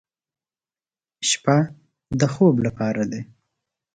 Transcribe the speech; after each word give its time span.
شپه 1.29 1.57
د 2.19 2.21
خوب 2.33 2.55
لپاره 2.65 3.03
ده. 3.11 3.21